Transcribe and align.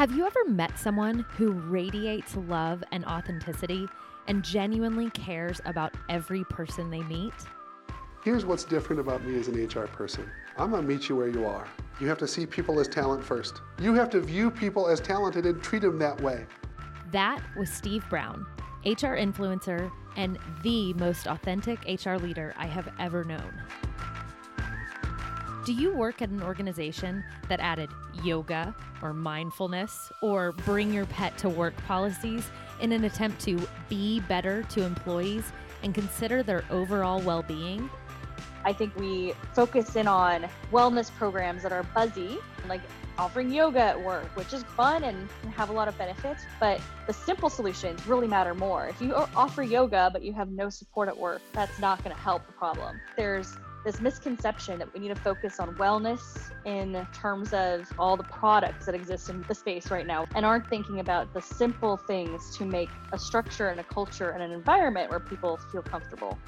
Have 0.00 0.16
you 0.16 0.24
ever 0.24 0.46
met 0.46 0.78
someone 0.78 1.26
who 1.36 1.52
radiates 1.52 2.34
love 2.34 2.82
and 2.90 3.04
authenticity 3.04 3.86
and 4.28 4.42
genuinely 4.42 5.10
cares 5.10 5.60
about 5.66 5.92
every 6.08 6.42
person 6.44 6.88
they 6.88 7.02
meet? 7.02 7.34
Here's 8.24 8.46
what's 8.46 8.64
different 8.64 8.98
about 8.98 9.22
me 9.26 9.38
as 9.38 9.48
an 9.48 9.62
HR 9.62 9.88
person. 9.88 10.26
I'm 10.56 10.70
gonna 10.70 10.84
meet 10.84 11.10
you 11.10 11.16
where 11.16 11.28
you 11.28 11.44
are. 11.44 11.68
You 12.00 12.08
have 12.08 12.16
to 12.16 12.26
see 12.26 12.46
people 12.46 12.80
as 12.80 12.88
talent 12.88 13.22
first. 13.22 13.60
You 13.78 13.92
have 13.92 14.08
to 14.12 14.22
view 14.22 14.50
people 14.50 14.88
as 14.88 15.00
talented 15.00 15.44
and 15.44 15.62
treat 15.62 15.82
them 15.82 15.98
that 15.98 16.18
way. 16.22 16.46
That 17.12 17.42
was 17.54 17.70
Steve 17.70 18.02
Browne, 18.08 18.46
HR 18.86 19.18
influencer 19.18 19.92
and 20.16 20.38
the 20.62 20.94
most 20.94 21.26
authentic 21.26 21.78
HR 21.84 22.14
leader 22.14 22.54
I 22.56 22.64
have 22.64 22.90
ever 22.98 23.22
known. 23.22 23.52
Do 25.62 25.74
you 25.74 25.92
work 25.92 26.22
at 26.22 26.30
an 26.30 26.42
organization 26.42 27.22
that 27.50 27.60
added 27.60 27.90
yoga 28.24 28.74
or 29.02 29.12
mindfulness 29.12 30.10
or 30.22 30.52
bring 30.52 30.90
your 30.90 31.04
pet 31.04 31.36
to 31.38 31.50
work 31.50 31.76
policies 31.84 32.50
in 32.80 32.92
an 32.92 33.04
attempt 33.04 33.42
to 33.42 33.60
be 33.90 34.20
better 34.20 34.62
to 34.70 34.82
employees 34.82 35.52
and 35.82 35.94
consider 35.94 36.42
their 36.42 36.64
overall 36.70 37.20
well 37.20 37.42
being? 37.42 37.90
I 38.64 38.72
think 38.72 38.96
we 38.96 39.34
focus 39.52 39.96
in 39.96 40.08
on 40.08 40.46
wellness 40.72 41.10
programs 41.10 41.62
that 41.62 41.72
are 41.72 41.82
buzzy, 41.82 42.38
like 42.66 42.80
offering 43.18 43.52
yoga 43.52 43.80
at 43.80 44.02
work, 44.02 44.34
which 44.36 44.54
is 44.54 44.62
fun 44.62 45.04
and 45.04 45.28
have 45.54 45.68
a 45.68 45.74
lot 45.74 45.88
of 45.88 45.98
benefits, 45.98 46.42
but 46.58 46.80
the 47.06 47.12
simple 47.12 47.50
solutions 47.50 48.06
really 48.06 48.26
matter 48.26 48.54
more. 48.54 48.88
If 48.88 49.02
you 49.02 49.14
offer 49.14 49.62
yoga 49.62 50.08
but 50.10 50.22
you 50.22 50.32
have 50.32 50.48
no 50.48 50.70
support 50.70 51.08
at 51.08 51.16
work, 51.18 51.42
that's 51.52 51.78
not 51.78 52.02
going 52.02 52.16
to 52.16 52.22
help 52.22 52.46
the 52.46 52.52
problem. 52.54 52.98
There's 53.14 53.58
this 53.84 54.00
misconception 54.00 54.78
that 54.78 54.92
we 54.92 55.00
need 55.00 55.08
to 55.08 55.14
focus 55.14 55.58
on 55.58 55.74
wellness 55.76 56.50
in 56.64 57.06
terms 57.12 57.52
of 57.52 57.90
all 57.98 58.16
the 58.16 58.24
products 58.24 58.86
that 58.86 58.94
exist 58.94 59.30
in 59.30 59.44
the 59.48 59.54
space 59.54 59.90
right 59.90 60.06
now 60.06 60.26
and 60.34 60.44
aren't 60.44 60.68
thinking 60.68 61.00
about 61.00 61.32
the 61.32 61.40
simple 61.40 61.96
things 61.96 62.56
to 62.56 62.64
make 62.64 62.90
a 63.12 63.18
structure 63.18 63.68
and 63.68 63.80
a 63.80 63.84
culture 63.84 64.30
and 64.30 64.42
an 64.42 64.52
environment 64.52 65.10
where 65.10 65.20
people 65.20 65.58
feel 65.72 65.82
comfortable. 65.82 66.38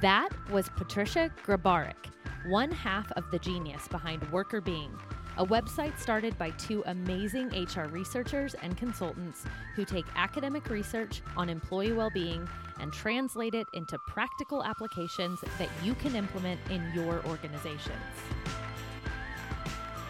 That 0.00 0.28
was 0.50 0.68
Patricia 0.76 1.30
Grabarek, 1.44 2.10
one 2.48 2.70
half 2.70 3.10
of 3.12 3.24
the 3.30 3.38
genius 3.38 3.88
behind 3.88 4.22
Workr 4.30 4.64
Beeing, 4.64 4.96
a 5.38 5.46
website 5.46 5.98
started 5.98 6.36
by 6.38 6.50
two 6.50 6.82
amazing 6.86 7.48
HR 7.48 7.88
researchers 7.88 8.54
and 8.54 8.76
consultants 8.76 9.44
who 9.74 9.84
take 9.84 10.04
academic 10.16 10.68
research 10.68 11.22
on 11.36 11.48
employee 11.48 11.92
well 11.92 12.10
being 12.10 12.48
and 12.80 12.92
translate 12.92 13.54
it 13.54 13.66
into 13.72 13.98
practical 14.06 14.64
applications 14.64 15.40
that 15.58 15.68
you 15.82 15.94
can 15.94 16.16
implement 16.16 16.60
in 16.70 16.82
your 16.94 17.24
organizations. 17.26 17.94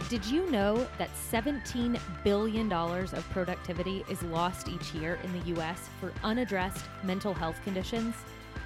Did 0.08 0.26
you 0.26 0.50
know 0.50 0.88
that 0.98 1.10
$17 1.30 1.96
billion 2.24 2.72
of 2.72 3.30
productivity 3.30 4.04
is 4.10 4.20
lost 4.24 4.68
each 4.68 4.92
year 4.92 5.20
in 5.22 5.32
the 5.32 5.60
US 5.60 5.88
for 6.00 6.12
unaddressed 6.24 6.86
mental 7.04 7.32
health 7.32 7.60
conditions? 7.62 8.16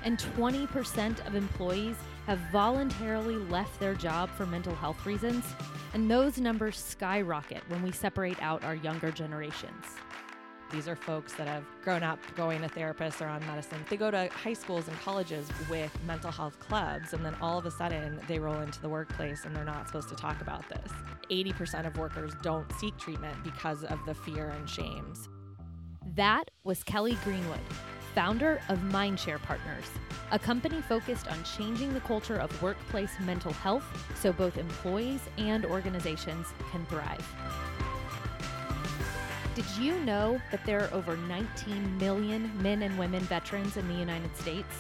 And 0.05 0.19
20% 0.19 1.27
of 1.27 1.35
employees 1.35 1.97
have 2.27 2.39
voluntarily 2.51 3.37
left 3.37 3.79
their 3.81 3.95
job 3.95 4.31
for 4.31 4.47
mental 4.47 4.75
health 4.75 5.05
reasons? 5.07 5.45
And 5.93 6.11
those 6.11 6.39
numbers 6.39 6.77
skyrocket 6.77 7.63
when 7.69 7.83
we 7.83 7.93
separate 7.93 8.43
out 8.43 8.65
our 8.65 8.75
younger 8.75 9.11
generations. 9.11 9.85
These 10.73 10.89
are 10.89 10.97
folks 10.97 11.35
that 11.35 11.47
have 11.47 11.65
grown 11.83 12.03
up 12.03 12.19
going 12.35 12.61
to 12.63 12.69
therapists 12.69 13.21
or 13.21 13.27
on 13.27 13.47
medicine. 13.47 13.85
They 13.89 13.97
go 13.97 14.11
to 14.11 14.29
high 14.33 14.55
schools 14.55 14.89
and 14.89 14.99
colleges 15.01 15.49
with 15.71 15.97
mental 16.05 16.33
health 16.33 16.59
clubs, 16.59 17.13
and 17.13 17.25
then 17.25 17.37
all 17.41 17.59
of 17.59 17.67
a 17.67 17.71
sudden 17.71 18.21
they 18.27 18.39
roll 18.39 18.59
into 18.61 18.81
the 18.81 18.89
workplace 18.89 19.45
and 19.45 19.55
they're 19.55 19.65
not 19.65 19.87
supposed 19.87 20.09
to 20.09 20.17
talk 20.17 20.41
about 20.41 20.69
this. 20.69 20.91
80% 21.31 21.87
of 21.87 21.97
workers 21.97 22.33
don't 22.43 22.71
seek 22.81 22.97
treatment 22.99 23.37
because 23.45 23.85
of 23.85 23.99
the 24.05 24.15
fear 24.15 24.49
and 24.49 24.69
shames. 24.69 25.29
That 26.17 26.51
was 26.65 26.83
Kelly 26.83 27.17
Greenwood, 27.23 27.61
founder 28.15 28.61
of 28.69 28.79
Mindshare 28.79 29.43
Partners, 29.43 29.87
a 30.31 30.39
company 30.39 30.81
focused 30.83 31.27
on 31.27 31.43
changing 31.43 31.93
the 31.93 32.01
culture 32.01 32.37
of 32.37 32.63
workplace 32.63 33.11
mental 33.21 33.53
health 33.53 33.85
so 34.15 34.33
both 34.33 34.57
employees 34.57 35.21
and 35.37 35.67
organizations 35.67 36.47
can 36.71 36.87
thrive. 36.87 37.27
Did 39.57 39.65
you 39.79 39.99
know 40.01 40.41
that 40.51 40.65
there 40.65 40.83
are 40.85 40.95
over 40.95 41.17
19 41.17 41.99
million 41.99 42.51
men 42.63 42.83
and 42.83 42.97
women 42.99 43.21
veterans 43.23 43.77
in 43.77 43.87
the 43.89 43.95
United 43.95 44.37
States? 44.37 44.75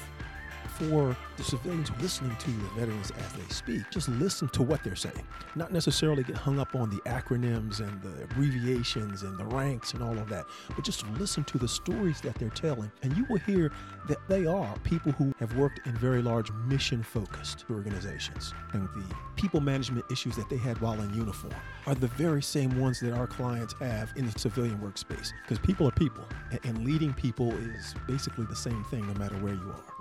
For 0.78 1.16
the 1.36 1.44
civilians 1.44 1.90
listening 2.00 2.34
to 2.36 2.50
the 2.50 2.68
veterans 2.80 3.10
as 3.12 3.32
they 3.32 3.54
speak, 3.54 3.82
just 3.90 4.08
listen 4.08 4.48
to 4.48 4.62
what 4.62 4.82
they're 4.84 4.96
saying. 4.96 5.26
Not 5.54 5.72
necessarily 5.72 6.22
get 6.22 6.36
hung 6.36 6.58
up 6.58 6.74
on 6.74 6.90
the 6.90 7.00
acronyms 7.08 7.80
and 7.80 8.02
the 8.02 8.24
abbreviations 8.24 9.22
and 9.22 9.38
the 9.38 9.44
ranks 9.44 9.92
and 9.92 10.02
all 10.02 10.18
of 10.18 10.28
that, 10.28 10.44
but 10.74 10.84
just 10.84 11.06
listen 11.12 11.44
to 11.44 11.58
the 11.58 11.68
stories 11.68 12.20
that 12.20 12.34
they're 12.36 12.50
telling. 12.50 12.90
And 13.02 13.16
you 13.16 13.24
will 13.28 13.38
hear 13.38 13.72
that 14.08 14.18
they 14.28 14.46
are 14.46 14.74
people 14.84 15.12
who 15.12 15.32
have 15.38 15.56
worked 15.56 15.86
in 15.86 15.96
very 15.96 16.22
large 16.22 16.50
mission 16.66 17.02
focused 17.02 17.64
organizations. 17.70 18.52
And 18.72 18.88
the 18.94 19.14
people 19.36 19.60
management 19.60 20.04
issues 20.10 20.36
that 20.36 20.48
they 20.48 20.56
had 20.56 20.80
while 20.80 21.00
in 21.00 21.14
uniform 21.14 21.54
are 21.86 21.94
the 21.94 22.08
very 22.08 22.42
same 22.42 22.78
ones 22.80 23.00
that 23.00 23.12
our 23.12 23.26
clients 23.26 23.74
have 23.80 24.12
in 24.16 24.26
the 24.26 24.38
civilian 24.38 24.78
workspace. 24.78 25.32
Because 25.42 25.58
people 25.58 25.88
are 25.88 25.92
people, 25.92 26.24
and 26.64 26.84
leading 26.84 27.12
people 27.14 27.52
is 27.52 27.94
basically 28.06 28.46
the 28.46 28.56
same 28.56 28.84
thing 28.84 29.06
no 29.06 29.14
matter 29.14 29.36
where 29.36 29.54
you 29.54 29.74
are. 29.74 29.93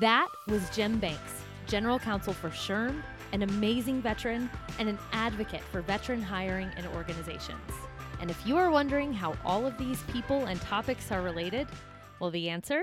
That 0.00 0.28
was 0.48 0.70
Jim 0.70 0.98
Banks, 0.98 1.42
General 1.66 1.98
Counsel 1.98 2.32
for 2.32 2.48
SHRM, 2.48 3.02
an 3.32 3.42
amazing 3.42 4.00
veteran 4.00 4.48
and 4.78 4.88
an 4.88 4.98
advocate 5.12 5.60
for 5.60 5.82
veteran 5.82 6.22
hiring 6.22 6.70
and 6.78 6.86
organizations. 6.94 7.70
And 8.18 8.30
if 8.30 8.46
you 8.46 8.56
are 8.56 8.70
wondering 8.70 9.12
how 9.12 9.36
all 9.44 9.66
of 9.66 9.76
these 9.76 10.00
people 10.04 10.46
and 10.46 10.58
topics 10.62 11.12
are 11.12 11.20
related, 11.20 11.68
well, 12.20 12.30
the 12.30 12.48
answer 12.48 12.80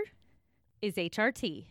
is 0.84 0.94
HRT. 0.96 1.66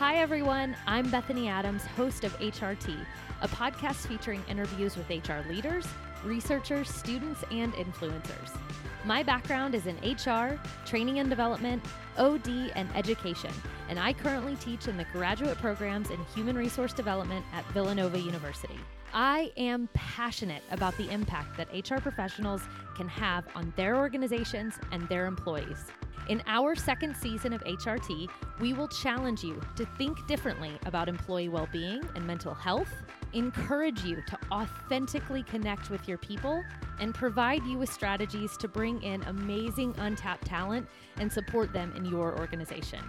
Hi, 0.00 0.16
everyone. 0.16 0.74
I'm 0.84 1.08
Bethany 1.10 1.46
Adams, 1.46 1.84
host 1.84 2.24
of 2.24 2.36
HRT, 2.40 3.06
a 3.42 3.48
podcast 3.48 4.08
featuring 4.08 4.42
interviews 4.48 4.96
with 4.96 5.08
HR 5.10 5.48
leaders, 5.48 5.86
researchers, 6.24 6.88
students, 6.88 7.44
and 7.52 7.72
influencers. 7.74 8.58
My 9.04 9.22
background 9.22 9.74
is 9.74 9.86
in 9.86 9.96
HR, 10.02 10.60
training 10.84 11.20
and 11.20 11.30
development, 11.30 11.82
OD, 12.18 12.72
and 12.74 12.88
education, 12.96 13.52
and 13.90 13.98
I 13.98 14.12
currently 14.12 14.54
teach 14.56 14.86
in 14.86 14.96
the 14.96 15.04
graduate 15.12 15.58
programs 15.58 16.10
in 16.10 16.24
human 16.32 16.56
resource 16.56 16.92
development 16.92 17.44
at 17.52 17.66
Villanova 17.72 18.20
University. 18.20 18.78
I 19.12 19.50
am 19.56 19.88
passionate 19.94 20.62
about 20.70 20.96
the 20.96 21.10
impact 21.10 21.56
that 21.56 21.68
HR 21.74 22.00
professionals 22.00 22.62
can 22.96 23.08
have 23.08 23.44
on 23.56 23.72
their 23.74 23.96
organizations 23.96 24.74
and 24.92 25.08
their 25.08 25.26
employees. 25.26 25.86
In 26.28 26.40
our 26.46 26.76
second 26.76 27.16
season 27.16 27.52
of 27.52 27.64
HRT, 27.64 28.28
we 28.60 28.72
will 28.74 28.86
challenge 28.86 29.42
you 29.42 29.60
to 29.74 29.84
think 29.98 30.24
differently 30.28 30.78
about 30.86 31.08
employee 31.08 31.48
well 31.48 31.68
being 31.72 32.08
and 32.14 32.24
mental 32.24 32.54
health, 32.54 32.92
encourage 33.32 34.04
you 34.04 34.22
to 34.28 34.38
authentically 34.52 35.42
connect 35.42 35.90
with 35.90 36.06
your 36.06 36.18
people, 36.18 36.62
and 37.00 37.12
provide 37.12 37.64
you 37.64 37.78
with 37.78 37.92
strategies 37.92 38.56
to 38.58 38.68
bring 38.68 39.02
in 39.02 39.24
amazing 39.24 39.92
untapped 39.98 40.46
talent 40.46 40.86
and 41.16 41.32
support 41.32 41.72
them 41.72 41.92
in 41.96 42.04
your 42.04 42.38
organization. 42.38 43.00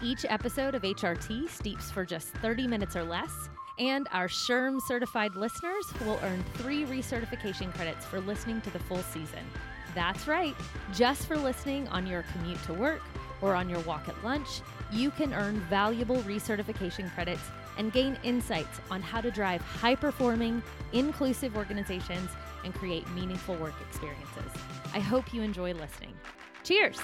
Each 0.00 0.24
episode 0.28 0.76
of 0.76 0.82
HRT 0.82 1.48
steeps 1.48 1.90
for 1.90 2.04
just 2.04 2.28
30 2.28 2.68
minutes 2.68 2.94
or 2.94 3.02
less. 3.02 3.48
And 3.80 4.06
our 4.12 4.28
SHRM 4.28 4.80
certified 4.86 5.34
listeners 5.34 5.84
will 6.04 6.20
earn 6.22 6.44
three 6.54 6.84
recertification 6.84 7.74
credits 7.74 8.04
for 8.04 8.20
listening 8.20 8.60
to 8.62 8.70
the 8.70 8.78
full 8.78 9.02
season. 9.02 9.44
That's 9.94 10.28
right, 10.28 10.54
just 10.94 11.26
for 11.26 11.36
listening 11.36 11.88
on 11.88 12.06
your 12.06 12.24
commute 12.32 12.62
to 12.64 12.74
work 12.74 13.02
or 13.40 13.54
on 13.54 13.68
your 13.68 13.80
walk 13.80 14.08
at 14.08 14.22
lunch, 14.24 14.62
you 14.92 15.10
can 15.10 15.34
earn 15.34 15.60
valuable 15.62 16.18
recertification 16.22 17.12
credits 17.14 17.42
and 17.76 17.92
gain 17.92 18.18
insights 18.22 18.80
on 18.90 19.02
how 19.02 19.20
to 19.20 19.30
drive 19.30 19.62
high 19.62 19.94
performing, 19.94 20.62
inclusive 20.92 21.56
organizations 21.56 22.30
and 22.64 22.74
create 22.74 23.08
meaningful 23.10 23.56
work 23.56 23.74
experiences. 23.88 24.52
I 24.94 25.00
hope 25.00 25.32
you 25.32 25.42
enjoy 25.42 25.72
listening. 25.72 26.14
Cheers! 26.62 26.98